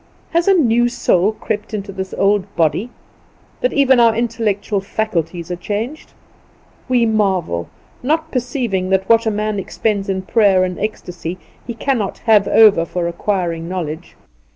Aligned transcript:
Has 0.31 0.47
a 0.47 0.55
new 0.55 0.89
soul 0.89 1.33
crept 1.33 1.75
into 1.75 1.91
this 1.91 2.11
old 2.17 2.47
body, 2.55 2.89
that 3.59 3.71
even 3.71 3.99
our 3.99 4.15
intellectual 4.15 4.81
faculties 4.81 5.51
are 5.51 5.55
changed? 5.55 6.13
We 6.89 7.05
marvel; 7.05 7.69
not 8.01 8.31
perceiving 8.31 8.89
that 8.89 9.07
what 9.07 9.27
a 9.27 9.29
man 9.29 9.59
expends 9.59 10.09
in 10.09 10.23
prayer 10.23 10.63
and 10.63 10.79
ecstasy 10.79 11.37
he 11.67 11.75
cannot 11.75 12.17
have 12.25 12.47
over 12.47 12.83
for 12.83 13.07
acquiring 13.07 13.69
knowledge. 13.69 14.15